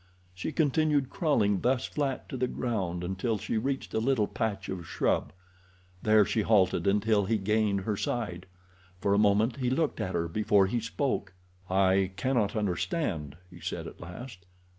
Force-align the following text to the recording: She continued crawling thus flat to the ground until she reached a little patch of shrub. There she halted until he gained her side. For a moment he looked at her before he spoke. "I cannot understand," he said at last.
She 0.33 0.51
continued 0.51 1.11
crawling 1.11 1.61
thus 1.61 1.85
flat 1.85 2.27
to 2.29 2.35
the 2.35 2.47
ground 2.47 3.03
until 3.03 3.37
she 3.37 3.59
reached 3.59 3.93
a 3.93 3.99
little 3.99 4.25
patch 4.25 4.67
of 4.67 4.87
shrub. 4.87 5.31
There 6.01 6.25
she 6.25 6.41
halted 6.41 6.87
until 6.87 7.25
he 7.25 7.37
gained 7.37 7.81
her 7.81 7.95
side. 7.95 8.47
For 8.99 9.13
a 9.13 9.19
moment 9.19 9.57
he 9.57 9.69
looked 9.69 10.01
at 10.01 10.15
her 10.15 10.27
before 10.27 10.65
he 10.65 10.79
spoke. 10.79 11.35
"I 11.69 12.13
cannot 12.15 12.55
understand," 12.55 13.37
he 13.51 13.59
said 13.59 13.85
at 13.85 14.01
last. 14.01 14.47